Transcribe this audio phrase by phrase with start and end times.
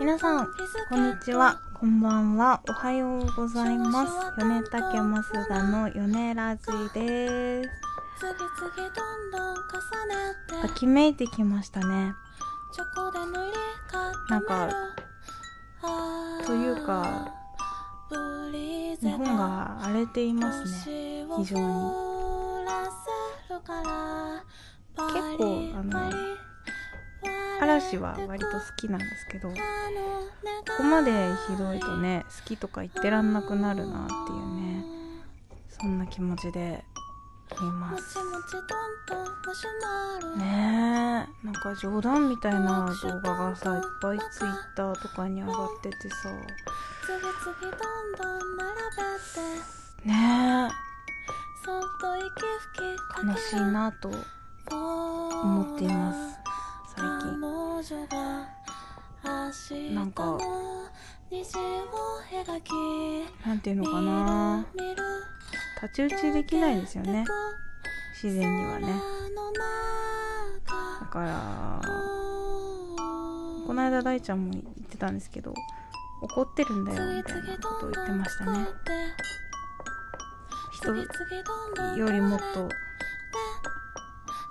[0.00, 0.48] 皆さん、
[0.88, 1.60] こんにちは。
[1.74, 2.62] こんばんは。
[2.70, 4.12] おはようございます。
[4.38, 6.62] 米竹増田の米ラジ
[6.94, 7.70] です。
[10.64, 12.14] 秋めいてきましたね。
[14.30, 14.70] なんか、
[16.46, 17.34] というか、
[19.02, 21.26] 日本が荒れていますね。
[21.36, 21.64] 非常に。
[24.96, 26.37] 結構、あの、
[27.60, 29.54] 嵐は割と好きなんですけどこ
[30.76, 31.10] こまで
[31.48, 34.84] ひどいとね好きとか言ってらんなくなるなっていうね
[35.68, 36.84] そんな気持ちで
[37.50, 38.18] います。
[40.36, 46.30] ねえなんか冗談みたいな動画がさいっぱいツイッターとかに上がっててさ。
[50.04, 50.88] ねえ。
[53.26, 54.10] 悲しいなと
[54.70, 56.37] 思っています
[57.78, 57.84] な
[60.02, 60.36] んか
[63.46, 64.66] なんていうのかな。
[65.76, 67.24] 太刀打ちできないですよね。
[68.20, 69.00] 自然にはね。
[71.00, 71.80] だから
[73.64, 75.54] この間大ちゃんも言ってたんですけど
[76.22, 78.66] 怒ってるんだよみたいなことを言ってましたね。
[80.72, 80.96] 人
[81.96, 82.68] よりもっと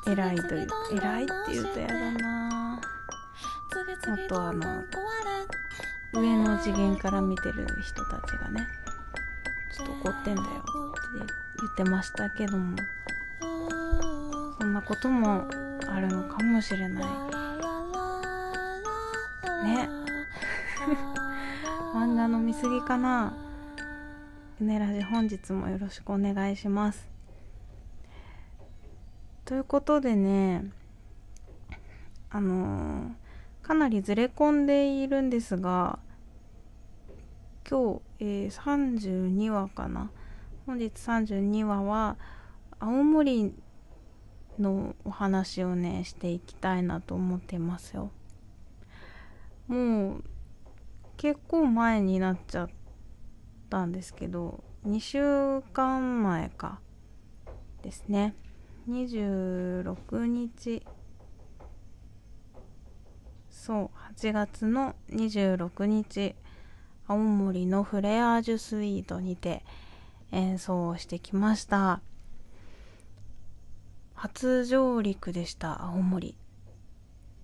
[0.10, 2.47] 偉いという偉いって言うとやだな
[3.88, 4.84] もっとあの
[6.14, 8.68] 上の次元から見てる人たちがね
[9.76, 11.34] ちょっと怒ってんだよって
[11.78, 12.78] 言ってましたけども。
[14.60, 15.46] そんなことも
[15.88, 17.04] あるのかもしれない。
[19.64, 19.90] ね。
[21.94, 23.34] 漫画の見過ぎかな。
[24.60, 27.08] ねラジ本日もよろしくお願いします。
[29.46, 30.66] ということでね
[32.32, 33.12] あのー、
[33.68, 36.00] かなりずれ込んでいるんですが
[37.70, 40.10] 今日、えー、32話かな。
[40.66, 42.18] 本日32話は
[42.80, 43.54] 青森
[44.58, 48.10] のお話をねしていきたいなと思ってますよ。
[49.68, 50.24] もう
[51.18, 52.70] 結構前になっちゃっ
[53.70, 56.80] たんですけど2週間前か
[57.84, 58.34] ですね。
[58.88, 60.86] 26日
[63.68, 66.36] そう8月の26日
[67.06, 69.66] 青森のフレアージュスイートにて
[70.32, 72.00] 演奏をしてきました。
[74.14, 76.38] 初上陸でした青森。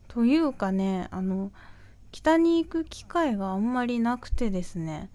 [0.08, 1.52] というかねあの
[2.14, 5.10] 北に行く機会があんまりなくてですね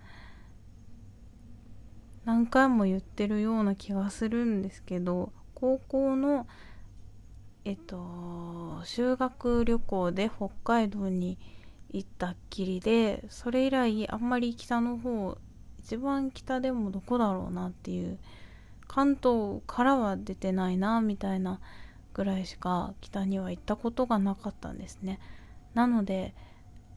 [2.26, 6.46] 何回も言ってるような気がするんですけど高校の
[7.68, 11.36] えっと修学旅行で北海道に
[11.90, 15.36] 行ったっきりでそれ以来あんまり北の方
[15.78, 18.18] 一番北でもどこだろうなっていう
[18.86, 21.60] 関東からは出てないなみたいな
[22.14, 25.20] ぐらいしか北には行ったことがなかったんですね。
[25.74, 26.34] なので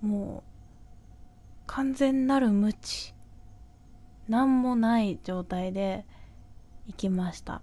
[0.01, 3.13] もう完全なる無知
[4.29, 6.05] 何もない状態で
[6.87, 7.61] 行きました。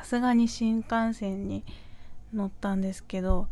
[0.00, 1.62] さすがに新幹線に
[2.32, 3.48] 乗ったんですけど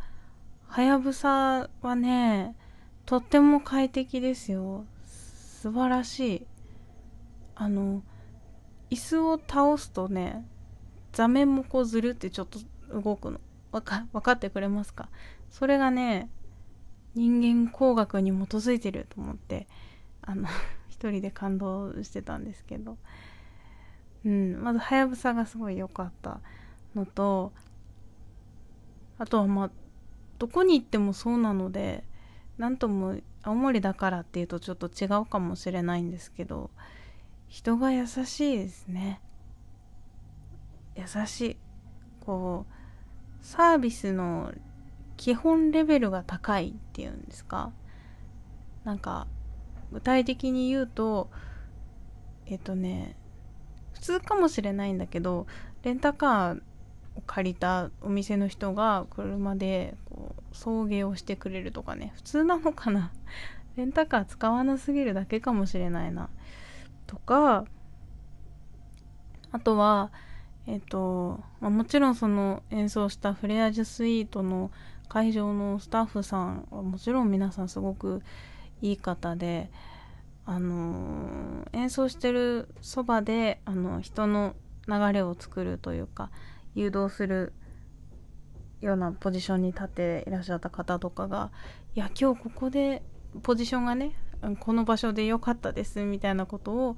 [0.66, 2.56] はやぶさはね
[3.04, 4.84] とっても快適ですよ。
[5.04, 6.46] 素晴らしい。
[7.54, 8.02] あの
[8.90, 10.46] 椅子を倒すとね
[11.12, 12.58] 座面もこうずるってちょっと
[12.98, 13.40] 動くの。
[13.70, 15.10] わか分かってくれますか？
[15.50, 16.30] それがね
[17.14, 19.68] 人間工学に基づいてると思って
[20.22, 20.48] あの
[20.88, 22.96] 一人で感動してたんですけど。
[24.28, 26.40] うん、まずはやぶさがすごい良かった
[26.94, 27.50] のと
[29.18, 29.70] あとはまあ
[30.38, 32.04] どこに行ってもそうなので
[32.58, 36.70] 何とも青森だからっていうとちょっと違うかもしれないんですけど
[37.48, 39.22] 人が優しいですね。
[40.94, 41.56] 優しい。
[42.20, 44.52] こうサービスの
[45.16, 47.72] 基本レベルが高いっていうんですか。
[48.84, 49.26] なんか
[49.90, 51.30] 具体的に言うと
[52.44, 53.16] えっとね
[53.98, 55.46] 普通かもしれないんだけど
[55.82, 56.60] レンタカー
[57.16, 63.10] を借りたお店の人が車でこう送迎をしてくれるとかね普通なのかな？
[63.76, 66.28] レンタカー使わなすぎるだけかもしれないな。
[67.06, 67.64] とか
[69.50, 70.10] あとは
[70.66, 74.70] えっ、と、まあ、もちろんその演奏したフレアージュスイートの
[75.08, 78.22] 会場のスタッフさんはもちろん皆さんすごく
[78.82, 79.70] いい方で
[80.48, 84.56] あの、演奏してるそばであの人の
[84.88, 86.30] 流れを作るというか
[86.74, 87.52] 誘導する
[88.80, 91.50] ようなポジションに立っていらっしゃった方とかが
[91.94, 93.02] いや今日ここで
[93.42, 94.12] ポジションがね
[94.60, 96.96] この場所で良かったですみたいなことを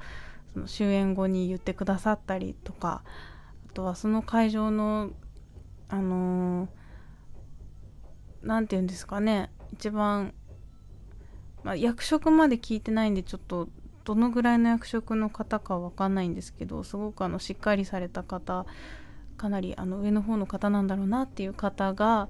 [0.53, 3.03] その終演後に言ってくださったりとか
[3.69, 5.11] あとはその会場の
[5.89, 6.69] あの
[8.43, 10.35] 何、て言うんですかね一番、
[11.63, 13.69] まあ、役職まで聞いてないんでちょっと
[14.05, 18.67] どのぐらいの役職の方かわかんないんですけどすごくあのしっかりされた方
[19.37, 22.29] かなりあの上の方の方なんだろうなっていう方が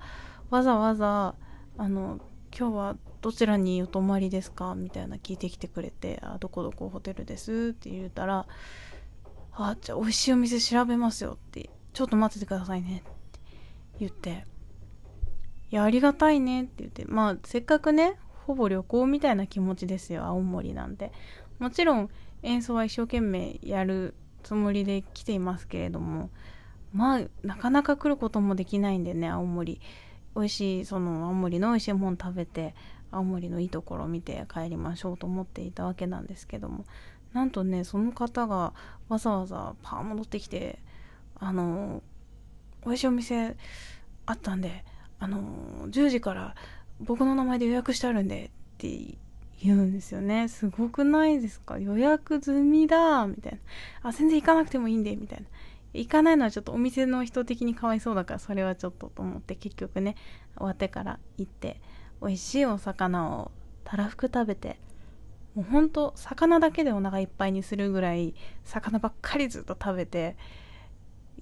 [0.50, 1.34] わざわざ
[1.78, 2.20] あの
[2.56, 4.74] 今日はどちらにお泊まりですか？
[4.74, 7.74] みたいな聞いてきてくれて、あ、どこどこホテルです？
[7.76, 8.46] って言うたら、
[9.52, 13.40] あ、じゃあ美味しいお店調べますよって、ちょっと待っててくださいねって
[14.00, 14.46] 言って、
[15.70, 18.18] いや、ありがたいねって言って、まあ、せっかくね、
[18.50, 21.12] ほぼ旅行みたいな気持ちですよ、青森なんで。
[21.60, 22.10] もちろん
[22.42, 26.30] 演奏は一生懸命やるつもりで来ていますけれども、
[26.92, 29.80] まあ、なかなか来ることもできないんでね、青森。
[30.34, 32.74] 美味しい、その青森の美味しいもん食べて、
[33.12, 36.84] 青森のいいところを見て帰りましょうと思っていたわけなんですけども
[37.32, 38.72] なんとねその方が
[39.08, 40.78] わざわざパー戻ってきて
[41.38, 42.02] あの
[42.84, 43.56] 美味しいお店
[44.26, 44.84] あったんで
[45.18, 46.54] あの10時から
[47.00, 48.88] 僕の名前で予約してあるんでって
[49.62, 50.48] 言うんですよね。
[50.48, 51.78] すごくないですか？
[51.78, 53.58] 予約済みだみたいな。
[54.08, 55.46] あ全然行かなくてもいいんでみたいな。
[55.92, 60.14] 行かないのはちょっとお店の人的にかわいそうだからそれはちょっとと思って結局ね
[60.56, 61.80] 終わってから行って
[62.22, 63.50] 美味しいお魚を
[63.82, 64.78] たらふく食べて
[65.56, 70.36] もうほんと魚だけでお腹いっぱいにするぐらい魚ばっかりずっと食べて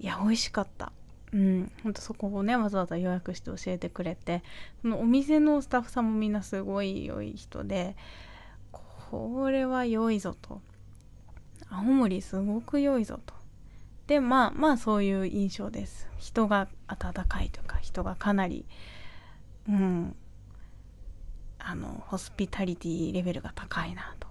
[0.01, 0.93] いや美味しかった。
[1.33, 4.43] うんほんとそこをねわざわざ予約して教えてくれて
[4.81, 7.97] そのお店のスタッフさんもみんなすごい良い人で
[9.11, 10.61] これは良いぞと。
[11.71, 13.35] 青森すごく良いぞと。
[14.07, 16.09] でまあまあそういう印象です。
[16.19, 18.65] 人が温かいとか人がかなり
[19.69, 20.17] うん
[21.59, 24.29] あのホスピタリティレベルが高いなと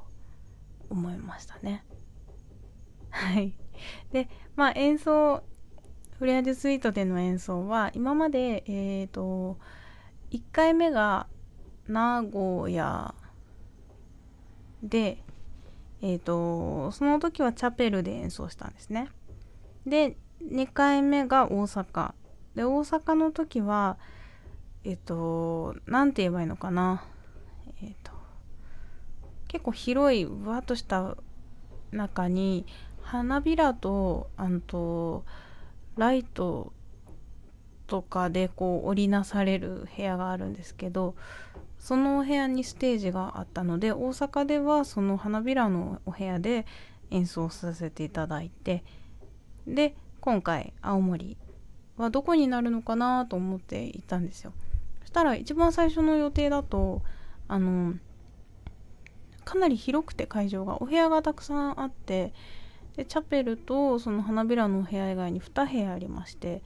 [0.90, 1.84] 思いましたね。
[3.10, 3.54] はい。
[4.12, 5.44] でまあ演奏
[6.20, 9.58] フレアジュスイートでの演奏は今までえっ、ー、と
[10.32, 11.28] 1回目が
[11.88, 13.14] 名古屋
[14.82, 15.24] で
[16.02, 19.10] えっ、ー、とその時はチャペルで演奏したんですね。
[19.86, 22.14] で2回目が大阪。
[22.56, 23.98] で大阪の時は
[24.84, 27.04] えっ、ー、と何て言えばいいのかな。
[27.82, 28.12] えっ、ー、と
[29.48, 31.16] 結構広いわっとした
[31.92, 32.66] 中に
[33.02, 35.24] 花びらとあのと
[35.98, 36.74] ライト
[37.88, 41.16] とかでこう織りなされる部屋があるんですけど
[41.80, 46.66] そのお部屋にステージがあったので大阪ではその花びらのお部屋で
[47.12, 48.84] 演奏させていただいて
[49.66, 51.38] で今回青森
[51.96, 54.54] はどこになるのかなと思っていたんですよ。
[55.02, 57.02] そしたら一番最初の予定だと
[57.48, 57.96] あの
[59.46, 62.34] かなり広くて会場がお部屋がたくさんあって
[62.98, 66.62] でチャペルとその花びらのお部屋以外に2部屋ありまして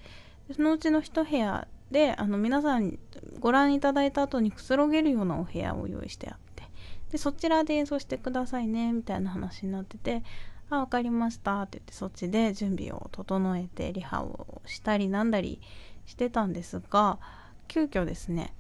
[0.55, 2.97] そのうちの1部屋であの皆さん
[3.39, 6.63] ご覧いただいた後にくつろげるようなお部屋を用意してあって
[7.11, 10.23] でそちらで演奏してくださいねみたいな話になってて
[10.71, 15.59] 「あ分かりました」って言ってそっちで準備を整えてリハをしたりなんだり
[16.05, 17.19] してたんですが
[17.67, 18.53] 急遽ですね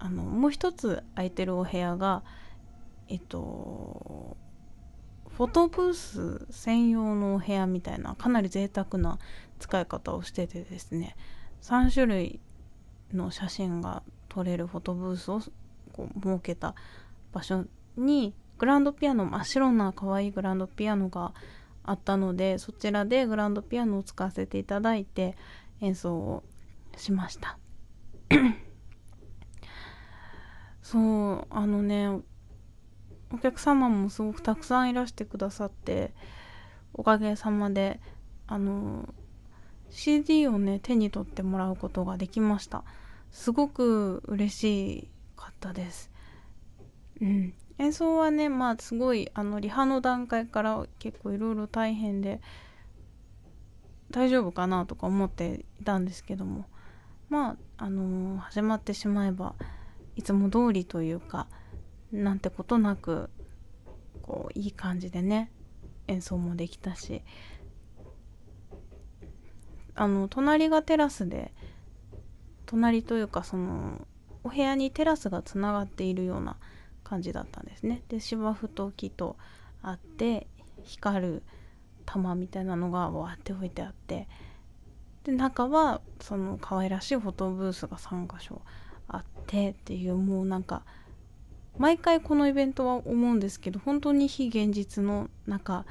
[0.00, 2.24] あのもう一つ空いてるお部屋が
[3.08, 4.01] えっと
[5.36, 9.18] フォトブース専用のお部屋みたいなかなり贅沢な
[9.58, 11.16] 使い方をしててですね
[11.62, 12.40] 3種類
[13.12, 15.40] の写真が撮れるフォトブースを
[15.92, 16.74] こう設けた
[17.32, 17.64] 場所
[17.96, 21.32] にグランドピアノ真っ白な可愛いグランドピアノが
[21.84, 25.36] あったのでそちらでグランドピアノを使わせていただいて
[25.80, 26.42] 演奏を
[26.96, 27.58] しました。
[30.82, 32.20] そうあのね
[33.32, 36.12] お客様もすごくたくさんいらしてくださって
[36.92, 38.00] おかげさまで
[38.46, 39.08] あの
[39.90, 42.84] CD をね手に取ってもらうことができました。
[43.30, 46.10] すごく嬉しかったです。
[47.20, 47.54] うん。
[47.78, 52.40] 演奏はねまあすごいあのリハの段階から結構いろいろ大変で
[54.10, 56.66] 大丈夫かなとか思っていたんですけども。
[57.28, 59.54] まああのー、始まってしまえば
[60.16, 61.46] いつも通りというか
[62.12, 63.30] なんてことなく
[64.22, 65.50] こういい感じでね
[66.06, 67.22] 演奏もできたし。
[69.94, 71.52] あの隣がテラスで
[72.66, 74.06] 隣というかその
[74.42, 76.56] お部屋にテラスがつながっているような
[77.04, 78.02] 感じだったんですね。
[78.08, 79.36] で芝生と木と
[79.82, 80.46] あって
[80.82, 81.42] 光る
[82.06, 84.28] 玉みたいなのがわって置いてあって。
[85.24, 88.62] で中はその可愛らしいフォトブースが3箇所
[89.06, 90.82] あってっていうもうなんか
[91.78, 95.84] 毎回このイベントは思うんですけど本当に非現実の中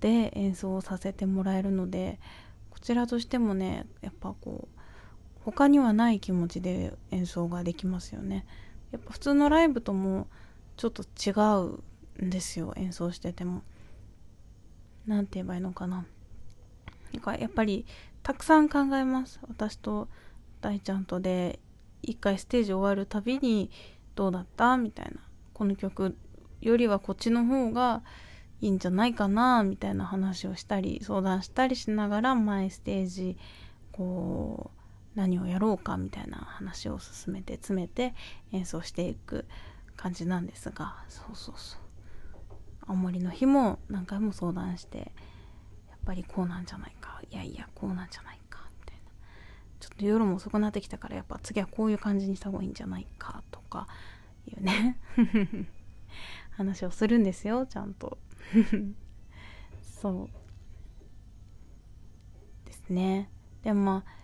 [0.00, 2.18] で演奏をさせてもらえるので
[2.70, 4.80] こちらとしてもねやっぱこう
[5.44, 8.46] 他にはない気持ちで演奏ができますよね。
[8.92, 10.28] やっぱ普通のライブとも
[10.76, 11.32] ちょっと違
[12.20, 13.62] うんですよ演奏してても。
[15.06, 16.04] 何て言えばいいのかな。
[17.12, 17.86] なんかやっぱり
[18.22, 19.40] たくさん考えます。
[19.48, 20.08] 私と
[20.60, 21.58] 大ちゃんとで
[22.02, 23.70] 一回ステージ終わるたびに
[24.14, 25.20] どうだったみたいな
[25.54, 26.16] この曲
[26.60, 28.02] よりはこっちの方が
[28.60, 33.38] いいんじゃないかなみたいな話をしたり相談したりしながら前ステージ
[33.92, 38.14] こう何をやろうかみたいな話を進めて詰めて
[38.52, 39.46] 演奏していく
[39.96, 41.80] 感じなんですがそうそうそう。
[42.86, 44.98] 青森の日も何回も相談して
[45.88, 47.20] やっぱりこうなんじゃないか。
[47.30, 48.39] いやいやこうなんじゃないか。
[49.80, 53.88] ちょっと夜も遅くなってきたからやっぱ次はこういう感じにした方がいいんじゃないかとか
[54.46, 54.98] いうね。
[56.50, 58.18] 話をするんですよちゃんと。
[59.82, 60.28] そう
[62.66, 63.30] ですね。
[63.62, 64.20] でもまあ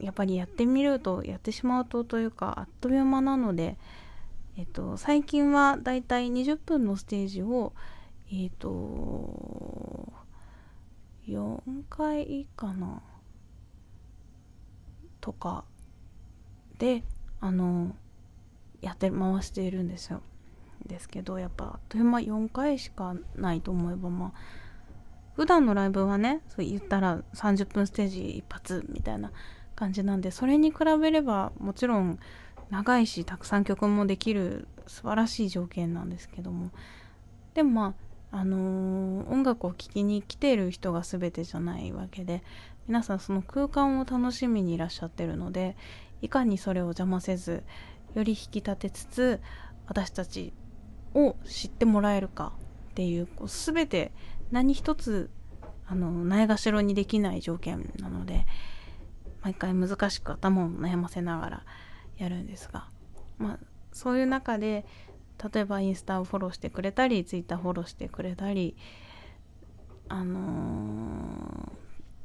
[0.00, 3.78] やっぱりやってみるとやってしまうとというかあっという間なので、
[4.56, 7.72] えっと、最近はだいたい20分のステージを
[8.32, 10.12] えっと
[11.26, 13.02] 4回かな。
[15.24, 15.64] とか
[16.76, 17.02] で
[17.40, 17.96] あの
[18.82, 20.20] やって回しているんですよ。
[20.84, 24.32] ですけどやっぱあっという間4回しかないと思えばまあ
[25.34, 29.32] 普段のライブはねそう言ったら30分ステージ一発みたいな
[29.74, 32.18] 感じなんでそれに比べればもちろん
[32.68, 36.70] 長いしたくさん曲もできる素晴らしい条件なんですけども。
[37.54, 37.94] でもま
[38.32, 42.42] ああのー、音楽を聴きに来ている人が全てじゃないわけで
[42.86, 45.76] 皆さんその空間を楽しみにいらっしゃってるので
[46.22, 47.64] いかにそれを邪魔せず
[48.14, 49.40] より引き立てつつ
[49.86, 50.52] 私たち
[51.14, 52.52] を知ってもらえるか
[52.90, 54.12] っていうこう全て
[54.50, 55.30] 何一つ
[55.86, 58.46] あのないがしろにできない条件なので
[59.42, 61.64] 毎回難しく頭を悩ませながら
[62.16, 62.88] やるんですが、
[63.38, 63.58] まあ、
[63.92, 64.86] そういう中で
[65.52, 68.76] 例えばインスタをフォローしてくれたりツイッターフォローしてくれたり
[70.08, 71.83] あのー、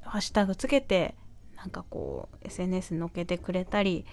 [0.10, 1.16] ハッシュタグつけて
[1.56, 4.06] なんかこう SNS に載っけてくれたり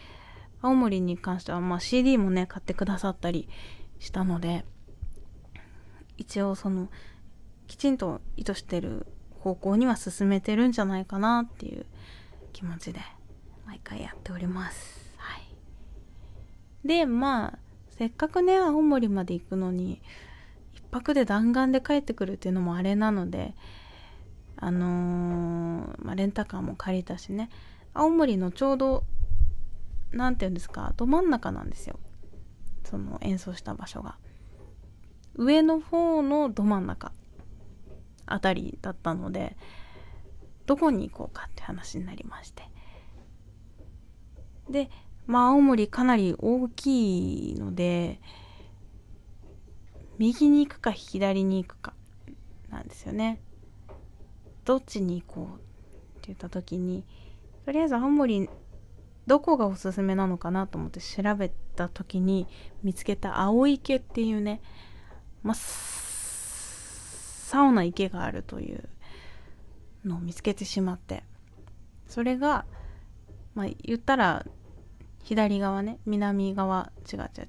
[0.60, 3.48] 青森に関してはまあ CD もね買ってくださったり
[3.98, 4.64] したので
[6.16, 6.88] 一応その
[7.66, 9.06] きちんと意図してる
[9.40, 11.86] 方向には進めてるんじゃないかなっていう
[12.52, 13.00] 気持ちで
[13.66, 15.12] 毎回やっております。
[15.16, 16.88] はい。
[16.88, 17.58] で、まあ、
[17.90, 20.00] せっかくね、青森まで行くのに、
[20.72, 23.54] 一泊で弾丸で帰ってくるっていうのもあれなので、
[24.56, 27.50] あのー、まあ、レンタカーも借りたしね、
[27.94, 29.04] 青森のちょうど、
[30.12, 31.98] 何て言うんですか、ど真ん中なんですよ。
[32.84, 34.16] その演奏した場所が。
[35.34, 37.12] 上の方のど真ん中
[38.24, 39.56] あたりだったので、
[40.66, 42.64] どこに行こうかって話になりまして
[44.68, 44.90] で
[45.26, 48.20] まあ青森かなり大きいので
[50.18, 51.94] 右に行くか左に行くか
[52.68, 53.40] なんですよね
[54.66, 55.48] どっちに行こうっ
[56.20, 57.04] て言った時に
[57.64, 58.50] とりあえず青森
[59.26, 62.46] どこがおすすめなのかなと思って調べた時に
[62.82, 64.60] 見つけた青池っていうね、
[65.42, 68.88] まあ、サウナ池があるという
[70.04, 71.24] のを見つけてしまって
[72.06, 72.66] それが
[73.54, 74.44] まあ言ったら
[75.22, 77.46] 左側ね南側違う違う違う違う違う違う違う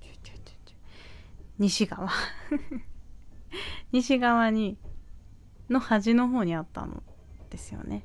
[0.00, 0.12] う違
[0.72, 0.76] う
[1.58, 2.08] 西側。
[3.92, 4.78] 西側に
[5.70, 7.02] の端の方にあったの
[7.48, 8.04] ですよね。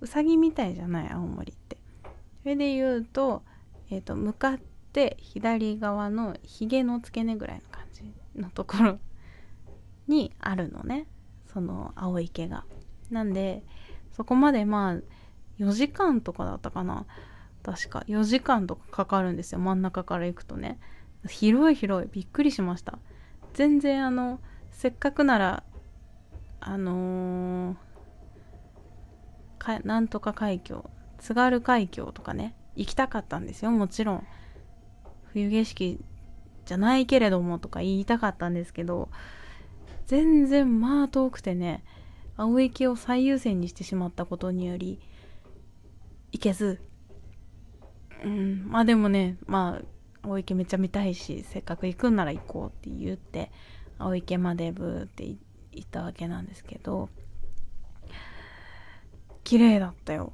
[0.00, 1.78] うさぎみたいじゃない青森って。
[2.42, 3.42] それで言うと,、
[3.90, 4.58] えーと、向かっ
[4.92, 8.98] て左側のひげの付け根ぐらいの感じのところ
[10.06, 11.06] にあるのね。
[11.46, 12.64] その青池が。
[13.10, 13.64] なんで
[14.12, 14.94] そこまでまあ
[15.58, 17.06] 4時間とかだったかな。
[17.62, 19.58] 確か4時間とかかかるんですよ。
[19.58, 20.78] 真ん中から行くとね。
[21.26, 22.10] 広い広い。
[22.12, 22.98] びっくりしました。
[23.54, 24.40] 全然あの
[24.70, 25.64] せっかくなら
[26.68, 27.76] あのー、
[29.58, 34.26] かなんとか海峡津軽海峡とかね行きたかったんですよもちろん。
[35.32, 36.00] 冬景色
[36.64, 39.10] じゃないけれどもとか言いたかったんですけど
[40.06, 41.84] 全然まあ遠くてね
[42.36, 44.98] 青池を最優先にしてしまったことにより
[46.32, 46.80] 行けず。
[48.24, 53.52] うんまあでもねまあ青池めっちゃ見たいしせっかく行くんなら行こうって言って
[53.98, 55.45] 青池までブーって行って
[55.76, 57.08] いたわけなんですけど
[59.44, 60.32] 綺麗だったよ。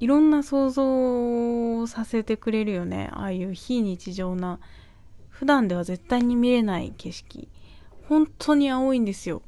[0.00, 3.10] いろんな想像をさせてくれるよね。
[3.12, 4.58] ああいう非日常な
[5.28, 7.48] 普段では絶対に見れない景色。
[8.08, 9.40] 本当に青いんですよ。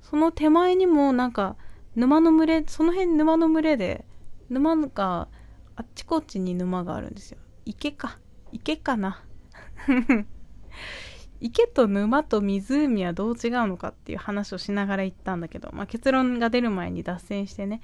[0.00, 1.56] その手前にもなんか
[1.96, 4.04] 沼の群れその辺沼の群れで
[4.48, 5.28] 沼が
[5.74, 7.38] あっちこっちに沼があるんですよ。
[7.64, 8.18] 池か。
[8.52, 9.24] 池かな。
[11.40, 17.80] 池と沼と湖はどう違うのかっていう話をしながら行ったんだけど、まあ、結論が出る前に脱線してね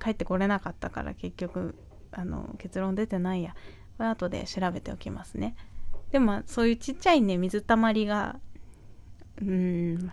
[0.00, 1.74] 帰ってこれなかったから結局
[2.10, 3.54] あの結論出てないや。
[3.98, 5.54] これ後で調べておきますね。
[6.10, 8.38] でもそういうちっちゃいね水たまりが
[9.40, 10.12] うん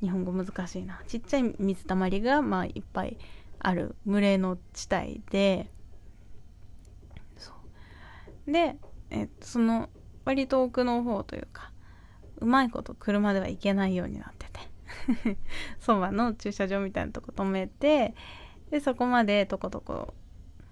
[0.00, 1.00] 日本語難しいな。
[1.06, 3.16] ちっちゃい水たまりがまあいっぱい
[3.58, 5.70] ある群れの地帯で
[8.48, 8.76] で、
[9.10, 9.90] えっと、その
[10.24, 11.70] 割と奥の方というか
[12.40, 14.58] うまいこと車では行けないようになってて。
[15.80, 18.14] そばの駐車場みたいなとこ止めて
[18.70, 20.14] でそこまでとことこ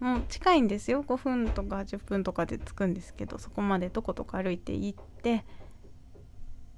[0.00, 1.02] もう近いんですよ。
[1.02, 5.44] 5分とか10分とかで着くんですけどそこまでとことこ歩いて行って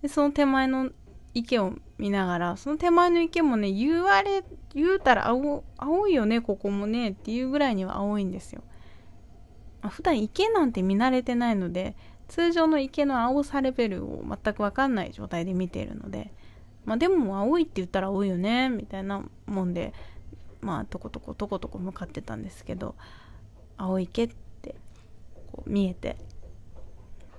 [0.03, 0.91] でその手前の
[1.35, 8.63] 池を見ながらその手前の池もね言われ言うたら青青いよねここもねっていうぐらいには青いんですよ、
[9.83, 11.97] まあ、普段池なんて見慣れてないので
[12.29, 16.33] 通常の池の青さレベルを全く分かんない状態で見ているので
[16.85, 19.93] まあでも青いって言ったら青いよねみたいなもんで
[20.61, 22.95] まあとことことことこ向かってたんですけど
[23.77, 24.29] 青池っ
[24.63, 24.75] て
[25.53, 26.17] こう見えて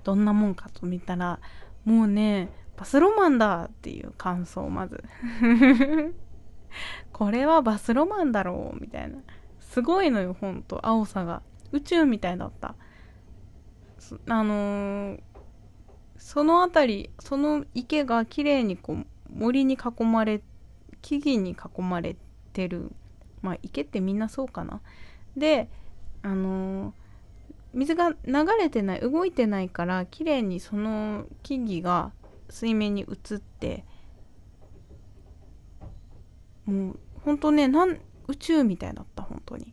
[0.04, 1.40] どんなもんかと見たら
[1.84, 2.48] もうね
[2.80, 5.04] バスロマンだっていう感想をまず。
[7.12, 9.18] これはバスロマンだろうみたいな。
[9.58, 10.80] すごいのよほんと。
[10.82, 11.42] 青さが。
[11.72, 12.74] 宇宙みたいだった。
[14.28, 15.20] あのー、
[16.16, 20.42] その辺りその池が綺麗にこう森に囲まれ
[21.02, 22.16] 木々に囲まれ
[22.52, 22.92] てる。
[23.42, 24.80] まあ池ってみんなそうかな。
[25.36, 25.68] で
[26.22, 26.92] あのー、
[27.74, 28.16] 水が流
[28.58, 32.12] れてない動いてないから綺麗にその木々が
[32.48, 33.84] 水面に映って
[36.66, 37.98] もうほんとねなん
[38.28, 39.72] 宇宙みたいだった本当に。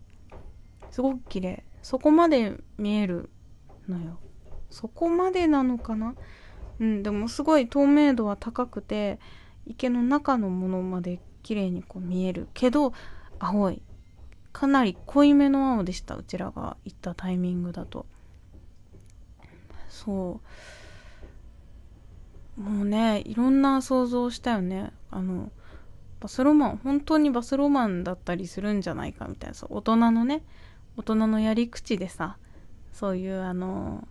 [0.89, 1.63] すごく綺麗。
[1.83, 3.29] そこまで見える
[3.87, 4.19] のよ。
[4.69, 6.15] そこまでなのかな？
[6.79, 9.19] うんでもすごい透明度は高くて
[9.65, 12.93] 池の中のものまで綺麗にこう見えるけど
[13.39, 13.81] 青い
[14.53, 18.05] かなり濃いめの青でしたうちらが行ったタイミングだと。
[19.89, 20.41] そ
[22.57, 22.61] う。
[22.61, 24.91] もうねいろんな想像したよね。
[25.11, 25.51] あの
[26.19, 29.53] バスロマン本当にバスロマンだったりするんじゃないかみたいな。
[29.53, 30.43] そう大人のね
[30.97, 32.37] 大人のやり口でさ
[32.93, 34.07] そういうあの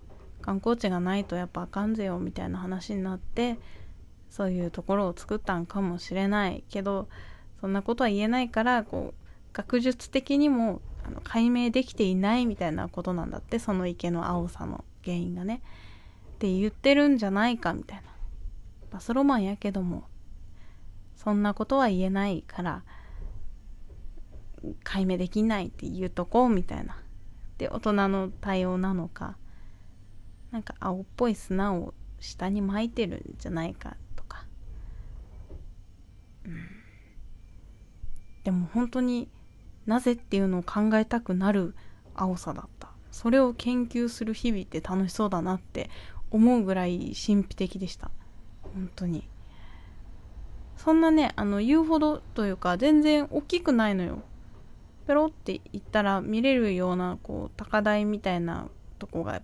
[0.46, 3.58] 観光地がないとやっぱあかんぜよみたいな話になって
[4.30, 7.08] そういうところを作ったんかもしれないけど
[7.60, 9.14] そんなことは言えないからこう
[9.52, 15.62] 学術的にもあの解明できていないみたいなことなんだってその池の青さの原因がね。
[16.34, 18.04] って言ってるんじゃないかみたいな。
[18.90, 20.04] バスロマンやけども
[21.16, 22.82] そんなことは言えないから
[24.84, 26.98] 解明できないって言うとこうみたいな。
[27.58, 29.36] で大人の対応なのか
[30.50, 34.46] なんか青っぽい砂を下に撒いてるんじゃないかとか。
[36.44, 36.66] うん、
[38.44, 39.28] でも本当に
[39.86, 41.74] なぜっていうのを考えたくなる
[42.14, 42.88] 青さだった。
[43.10, 45.90] それを研究する日々って楽しそうだなって
[46.30, 48.10] 思うぐらい神秘的でした。
[48.62, 49.28] 本当に。
[50.76, 54.22] そんなねあの言うほどというか全然大きくないのよ。
[55.06, 59.40] ペロって言ったら見れるようなこう高台みたいなとこが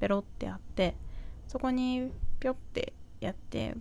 [0.00, 0.96] ペロってあって
[1.48, 3.74] そこにぴょってやって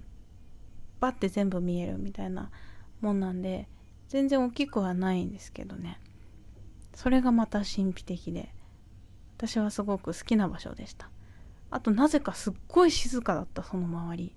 [0.99, 2.49] バッて全部見えるみたいな
[3.01, 3.67] もんなんで
[4.07, 5.99] 全然大きくはないんですけどね。
[6.93, 8.53] それがまた神秘的で
[9.37, 11.09] 私はすごく好きな場所でした。
[11.69, 14.35] あとなぜかすっごい静かだったその周り。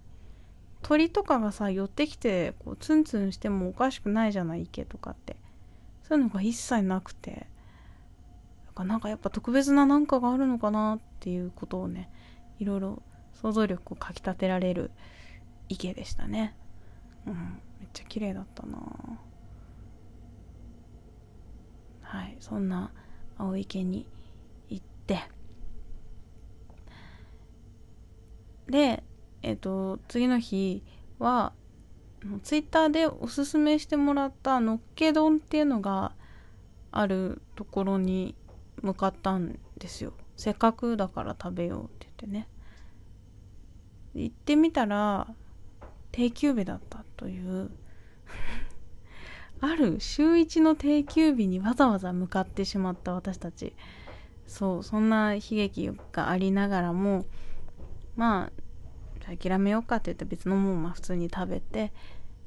[0.82, 5.36] 鳥とかがさ寄ってきてこうツンツンしてもおかしくないじゃない池とかって。
[6.02, 7.46] そういうのが一切なくて。
[8.84, 12.10] なんかやっぱ特別な何かがあるのかなっていうことをね
[12.58, 13.02] いろいろ
[13.40, 14.90] 想像力をかきたてられる
[15.68, 16.54] 池でしたね。
[17.26, 18.78] うんめっちゃ綺麗だったな。
[22.02, 22.90] はいそんな
[23.36, 24.06] 青池に
[24.68, 25.20] 行って。
[28.68, 29.02] で
[29.42, 30.82] えっ、ー、と次の日
[31.18, 31.52] は
[32.42, 36.12] ツイッターでおすすめしてもらったのっけ丼っていうのが
[36.90, 38.34] あるところに
[38.82, 40.12] 向かったんですよ。
[40.36, 42.48] せっかくだから食べようって言ってね。
[44.14, 45.28] 行ってみたら
[46.12, 47.70] 定休日だったという。
[49.60, 53.74] ある週1の定休日にわざわざ向かってしまった私たち。
[54.46, 57.26] そうそんな悲劇がありながらも
[58.16, 58.50] ま
[59.26, 61.92] あ諦めようかって言って別のもんま普通に食べて。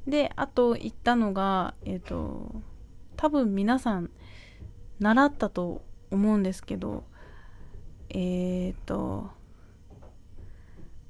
[0.08, 2.62] であと行ったのがえっ、ー、と
[3.18, 4.10] 多分皆さん
[5.00, 7.04] 習ったと思うんですけど
[8.10, 9.30] えっ、ー、と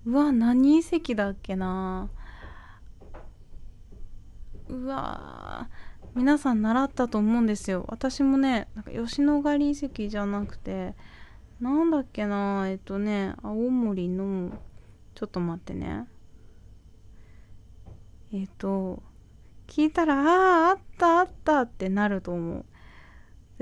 [0.05, 2.09] うわ何遺跡だっけな。
[4.67, 5.69] うわ
[6.15, 7.85] 皆さん習ったと思うんですよ。
[7.87, 10.95] 私もねなんか吉野ヶ里遺跡じゃなくて
[11.59, 14.51] なんだっけなえっとね青森の
[15.13, 16.07] ちょっと待ってね。
[18.33, 19.03] えっと
[19.67, 22.65] 聞いたらあああったあったってなると思う。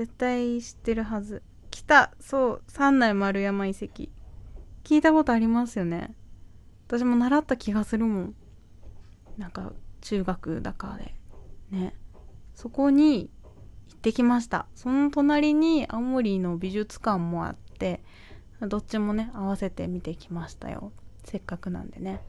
[0.00, 1.42] 絶対知ってるはず。
[1.70, 2.10] 来た。
[2.20, 2.62] そう。
[2.68, 4.08] 三内丸山遺跡。
[4.82, 6.14] 聞いたことありますよね。
[6.88, 8.34] 私も習った気がするもん。
[9.36, 11.14] なんか中学だかで。
[11.70, 11.94] ね。
[12.54, 13.30] そこに
[13.88, 14.64] 行ってきました。
[14.74, 18.02] その隣に青森の美術館もあって
[18.62, 20.92] どっちもね合わせて見てきましたよ。
[21.24, 22.22] せっかくなんでね。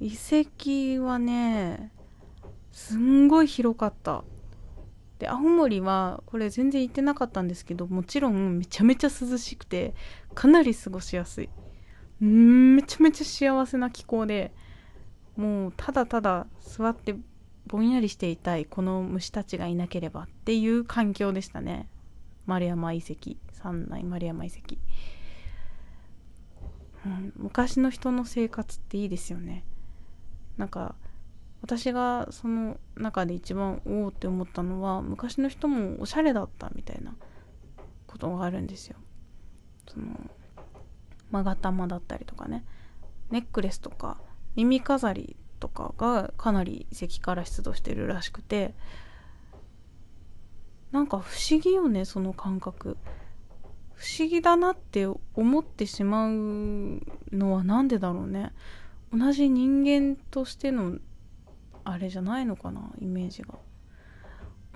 [0.00, 1.92] 遺跡はね
[2.72, 4.24] すんごい広かった。
[5.18, 9.94] で青森はこれ全然行ってなかったんですけどもちろんめちゃめちゃ涼しくて
[10.34, 11.48] かなり過ごしやすい。
[12.24, 14.52] んめちゃめちゃ幸せな気候で
[15.36, 17.14] もうただただ座って
[17.66, 21.88] ぼんやりしていたいこの虫たちがいなければっていう環境でしたね。
[22.46, 24.76] 丸山遺跡三内丸山遺跡、
[27.04, 29.64] うん、昔の人の生活っていいですよね。
[30.56, 30.94] なんか
[31.60, 37.14] 私がその中で一番おおって思ったのは昔の人もおしゃれだったみたいな
[38.06, 38.96] ことがあるんですよ。
[39.88, 40.06] その
[41.32, 42.64] 勾玉だったりとかね。
[43.30, 44.18] ネックレスとか
[44.56, 48.74] 耳飾りとかがかなり遺跡から出土してるらしくて。
[50.90, 52.96] なんか不思議よねその感覚。
[53.94, 58.52] 不思議だなって思ってしまうのは何でだろうね。
[59.12, 60.98] 同じ人間としての
[61.90, 63.54] あれじゃないのかなイメージが。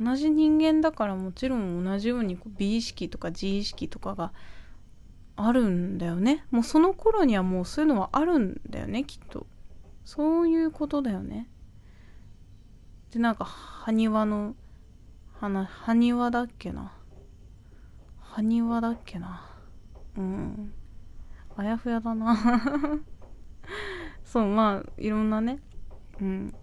[0.01, 4.33] 同じ人間だからもちろん同じようにこう美意識とか自意識とかが
[5.37, 6.47] あるんだよね。
[6.51, 9.47] もうその頃にはもうそういうのはあるんだよねきっと。
[10.05, 11.49] そういうことだよね。
[13.11, 14.55] でなんか埴輪の
[15.39, 16.93] 花埴輪だっけな。
[18.21, 19.51] 埴輪だっけな。
[20.17, 20.73] うん。
[21.57, 22.35] あやふやだな。
[24.25, 25.59] そうまあいろんなね。
[26.19, 26.55] うん。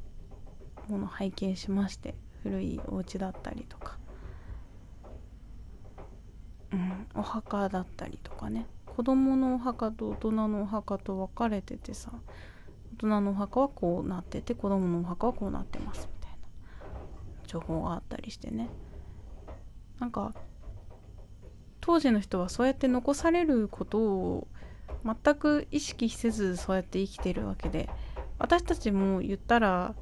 [0.89, 3.97] もの拝見しまして古いお家だったりとか
[6.71, 12.11] うんお墓だったりとかね子供のお墓と大人のお墓と分かれててさ
[12.93, 16.37] 大人のお墓はこうなってて子供のお墓はこうなってますみたいな
[17.47, 18.69] 情報があったりしてね。
[19.99, 20.33] なんか
[21.81, 24.47] 当時の人はそうやって残されることを
[25.05, 27.89] 全く意識せずそうやって生きてるわけで
[28.37, 29.95] 私たちも言ったら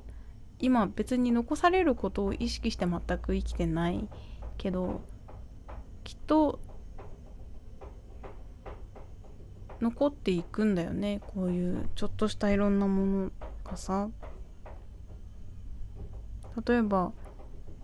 [0.60, 4.08] 今別に残されることを意識して全く生きてない
[4.58, 5.02] けど
[6.04, 6.60] きっと
[9.80, 11.22] 残っていくんだよね。
[11.28, 13.32] こういうちょっとしたいろんなもの
[13.64, 14.10] がさ。
[16.66, 17.14] 例えば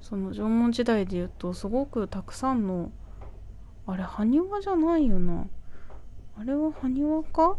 [0.02, 2.92] その縄文時代で言うとすごくたくさんの
[3.86, 5.46] あれ埴輪じゃないよな。
[6.36, 7.58] あれは埴輪か？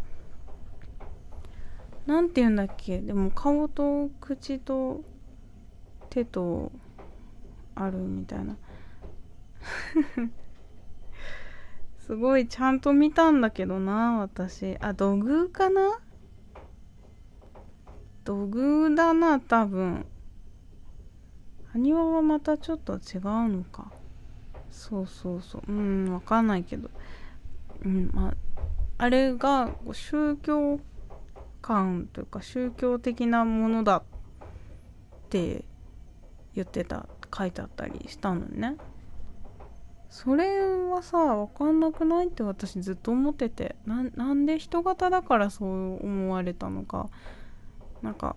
[2.05, 2.99] なんて言うんだっけ？
[3.01, 5.03] でも顔と口と
[6.09, 6.71] 手と
[7.73, 8.57] あるみたいな。
[11.97, 14.77] すごいちゃんと見たんだけどな私。
[14.79, 15.99] あ土偶かな？
[18.23, 20.05] 土偶だな多分。
[21.73, 23.91] 埴輪はまたちょっと違うのか。
[24.69, 25.63] そうそうそう。
[25.67, 26.89] うんわかんないけど。
[27.83, 28.35] うんまあ
[28.97, 30.79] あれが宗教
[31.65, 34.03] 観というか宗教的なものだっ
[35.29, 35.65] て
[36.53, 38.77] 言ってた書いてあったりしたのね。
[40.07, 43.75] それはさ分かんなくないって私ずっと思ってて。
[43.87, 47.09] なんで人型だからそう思われたのか。
[48.03, 48.35] なんか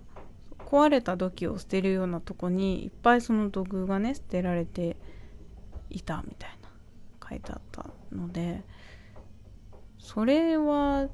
[0.60, 4.96] 壊れた土器を捨てるようなとこにいっぱいその土偶がね捨てられて
[5.90, 8.64] いたみたいな書いてあったので。
[9.98, 11.08] それは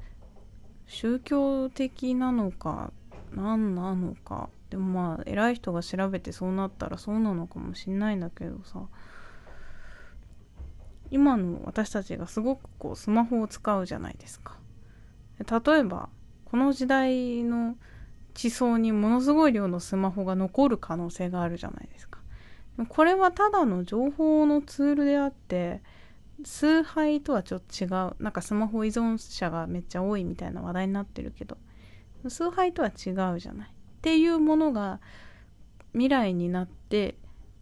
[0.87, 2.91] 宗教的なのか
[3.33, 4.49] 何なのか。
[4.69, 8.81] でもまあ偉い人が調べてそうなったらそうなのかもしんないんだけどさ。
[11.11, 14.57] 今の私たちがすごくこうスマホを使うじゃないですか。
[15.39, 16.09] 例えば
[16.45, 17.75] この時代の
[18.33, 22.19] 地層にものすごい量のスマホが残る可能性があるじゃないですか。
[22.89, 25.81] これはただの情報のツールであって
[26.43, 28.15] 崇拝とはちょっと違う。
[28.21, 31.57] なんかスマホ依存者がめっちゃ多いみたいな話題になってるけど
[32.27, 33.69] 崇拝とは違うじゃない。
[33.69, 33.71] っ
[34.01, 34.99] ていうものが
[35.93, 37.15] 未来になって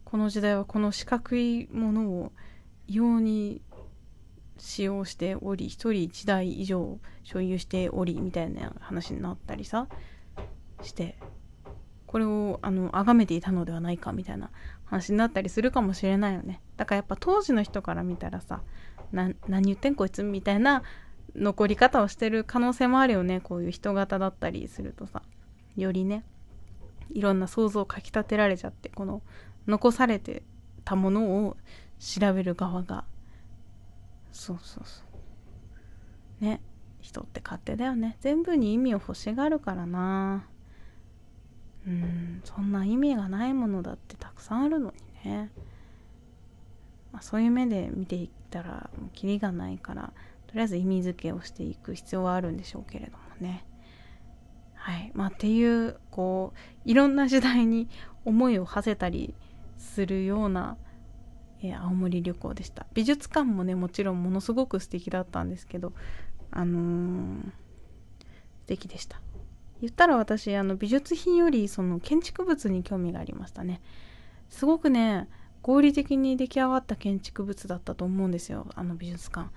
[0.04, 2.32] この時代はこの四角いものを
[2.88, 3.62] 異様に
[4.58, 9.88] 使用しており1人1台以上所有しておりみたいな話になったりさ
[10.82, 11.18] して
[12.06, 14.52] これをあの崇めていたのではないかみたいな
[14.86, 16.62] 話になったりするかもしれないよね。
[16.78, 18.62] だからやっぱ当時の人から見たらさ
[19.12, 20.84] 何言ってんこいつみたいな
[21.36, 23.40] 残り方をしてる可能性もあるよね。
[23.42, 25.22] こういう人型だったりするとさ。
[25.76, 26.24] よりね
[27.12, 29.24] いろんな想像をかきたてられちゃってこの
[29.66, 30.44] 残されて
[30.86, 31.58] たものを
[32.00, 33.06] 調べる側が。
[34.32, 35.04] そうそうそ
[36.42, 36.44] う。
[36.44, 36.62] ね。
[37.02, 38.18] 人って勝手だよね。
[38.22, 40.48] 全部に意味を欲しがるからな。
[41.90, 44.94] んそんな意味がないものだってたくさんあるの
[45.24, 45.52] にね、
[47.12, 50.14] まあ、そういう目で見ていったらもうキリがないから
[50.48, 53.66] とりあえず意味付けをしていく必要はあるんでしょうけれどもね。
[54.76, 55.12] はい。
[55.16, 57.90] まあっていうこういろんな時代に
[58.24, 59.34] 思いを馳せたり
[59.78, 60.78] するような、
[61.64, 62.86] えー、青森旅行でした。
[62.94, 65.94] 美術館もねもちろんものすごく素敵だったんですけど
[66.52, 67.52] あのー、素
[68.68, 69.23] 敵でした。
[69.84, 73.82] 言ったら私あの美術品よりその建築物に興味がありましたね。
[74.48, 75.28] すごくね
[75.62, 79.50] 合理的に出来上がった建築物だったと思うんですよあの美術館。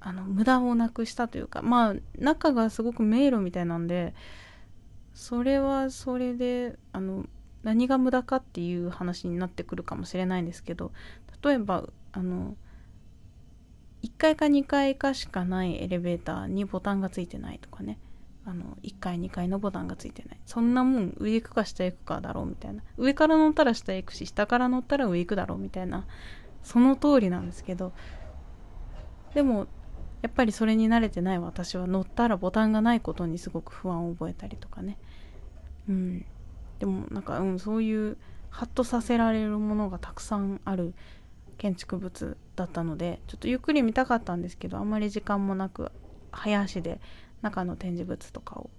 [0.00, 1.60] あの無駄をなくしたというか。
[1.60, 4.14] まあ中がすごく迷路みたいなんで
[5.12, 7.26] それはそれであの
[7.62, 10.92] 何が無駄かっていう話になってくるかもしれないんですけど
[11.44, 12.56] 例えばあの
[14.02, 17.98] 1階か2階かしかないエレベーターにボタンがついてないとかね。
[18.46, 20.40] あの1階2階のボタンがついてない。
[20.46, 22.82] そんなもん上行くか下行くかだろうみたいな。
[22.96, 26.06] 上から乗ったら下行くし下から乗ったら上行くだろうみたいな。
[26.62, 27.92] その通りなんですけど。
[29.34, 29.66] でも
[30.22, 34.96] やっぱりそれに慣れてない私は乗ったらボタンがないことにすごく不安を覚えたりとかね。
[35.88, 36.24] うん。
[36.78, 38.16] でもなんか、うん、そういう
[38.50, 40.94] ハッとさせられるものがたくさんある
[41.58, 45.90] 建築物だったのでちょっとゆっくり見たかったんですけどあんまり時間もなく
[46.32, 47.00] 早足で
[47.42, 48.70] 中の展示物とかを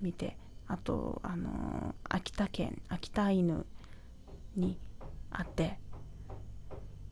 [0.00, 3.66] 見てあとあのー、秋田県秋田犬
[4.56, 4.78] に
[5.30, 5.78] 会って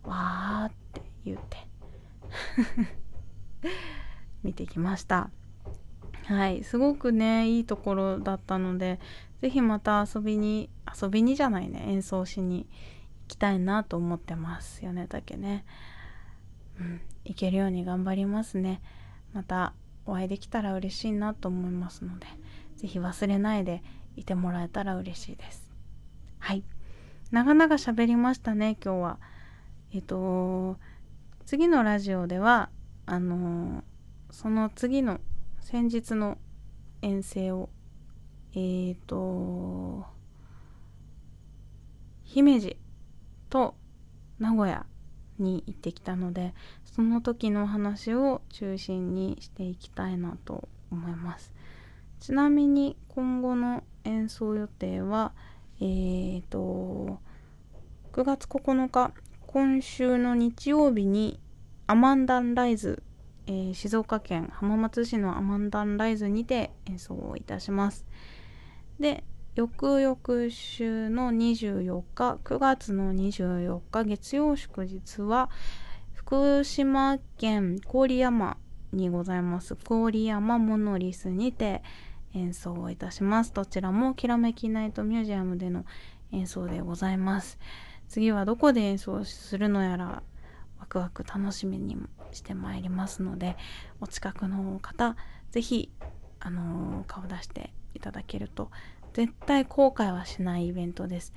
[0.05, 1.57] わーって言って
[4.43, 5.31] 見てきました。
[6.25, 8.99] はいすごくねいいところだったので
[9.41, 10.69] 是非また遊びに
[11.01, 12.67] 遊びにじゃないね演奏しに
[13.29, 15.65] 行きたいなと思ってます米竹ね。
[16.81, 18.81] うん行けるように頑張りますね。
[19.33, 19.73] また
[20.07, 22.27] お会いできたら嬉しいなと思いますので
[22.77, 23.83] 是非忘れないで
[24.17, 25.71] いてもらえたら嬉しいです。
[26.39, 26.65] はい。
[27.31, 29.19] 長々喋りましたね今日は。
[29.93, 30.79] えっと
[31.45, 32.71] 次のラジオでは
[33.05, 33.85] あの
[34.31, 35.21] その次の
[35.61, 36.39] 先日の
[37.03, 37.69] 遠征を
[38.53, 40.05] えーと
[42.25, 42.77] 姫路
[43.49, 43.75] と
[44.39, 44.87] 名古屋
[45.39, 51.53] に行ってきたのでその時の話を中心にしていきたいなと思います
[52.21, 55.33] ちなみに今後の演奏予定は
[55.81, 57.21] えーと
[58.13, 59.13] 9月9日
[59.47, 61.39] 今週の日曜日に
[61.87, 63.03] アマンダンライズ、
[63.47, 68.05] えー、静岡県浜松市のアマンダンライズにて演奏をいたします。
[68.99, 69.23] で、
[69.57, 75.49] 翌々週の24日、9月の24日月曜祝日は、
[76.13, 78.59] 福島県郡山
[78.93, 81.83] にございます郡山モノリスにて
[82.35, 83.55] 演奏をいたします。
[83.55, 85.87] どちらもきらめきナイトミュージアムでの
[86.33, 87.59] 演奏でございます。
[88.09, 90.23] 次はどこで演奏するのやら
[90.79, 91.97] ワクワク楽しみに
[92.31, 93.57] してまいりますので
[94.03, 95.17] お近くの方
[95.51, 95.91] 是非
[96.41, 98.71] あのー、顔出していただけると
[99.17, 101.33] 絶対後悔はしないイベントです。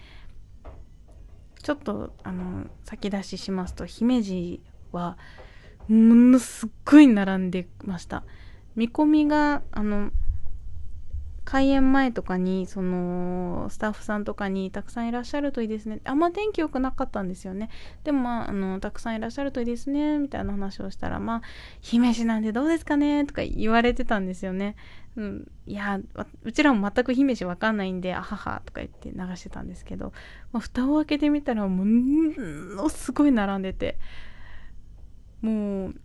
[1.63, 4.61] ちょっとあの先出ししますと姫路
[4.91, 5.17] は
[5.87, 8.25] ものすっごい並んでました。
[8.75, 10.11] 見込みがあの
[11.45, 16.01] 開演前とかにそのスタッフさんとかにたくさんいらっしゃるといいですね。
[16.03, 17.69] あんま天気良くなかったんですよね。
[18.03, 20.19] でもまああのたくさんいらっしゃるといいですね。
[20.19, 21.41] みたいな話をしたらまあ
[21.79, 23.23] 姫路なんでどうですかね？
[23.25, 24.75] とか言われてたんですよね。
[25.19, 25.99] うん、いや
[26.43, 30.13] うちらも全く姫路わかんないんであははとか言って流してたんですけど、
[30.53, 33.99] まあ、蓋を開けてみたらものすごい並んでて
[35.41, 35.95] もう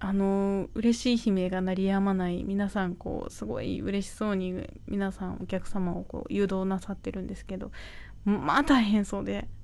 [0.00, 7.70] あの嬉しい悲鳴が鳴りやまない皆さんこうすごい嬉しそうに皆さんお客様をこう誘導なさってるんですけど
[8.24, 9.46] まあ大変そうで。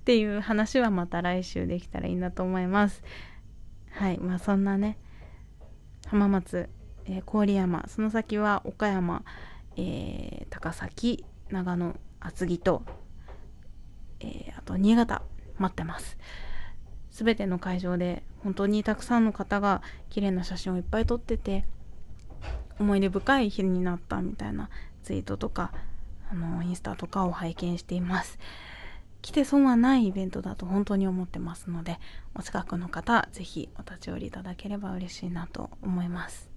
[0.00, 3.02] っていう話はまた来週できたらいいなと思います。
[3.90, 4.18] はい。
[4.18, 4.98] まあそんなね
[6.06, 6.68] 浜松、
[7.04, 9.24] えー、郡山その先は岡山、
[9.76, 12.82] えー、高崎長野厚木と、
[14.20, 15.22] えー、あと新潟
[15.58, 16.16] 待ってます。
[17.10, 21.64] 全ての会場で本当にたくさんの方が綺麗な写真をいっぱい撮ってて
[22.78, 24.68] 思い出深い日になったみたいな
[25.02, 25.72] ツイートとか
[26.30, 28.38] あのインスタとかを拝見しています。
[29.26, 31.98] 来て損はないイベントだと本当に思ってますので
[32.36, 36.48] お近くの方是非お立ち寄りいただければ嬉しいなと思います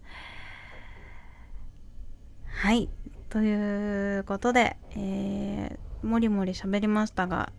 [2.46, 2.88] はい
[3.30, 7.52] ということで、えー、もりもり喋りましたが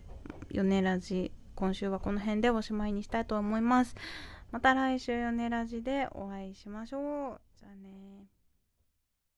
[0.49, 3.95] 米ラジ今週はこの辺でおしまいにしたいと思います。
[4.51, 7.41] また来週よねラジでお会いしましょう。
[7.59, 8.25] じゃあね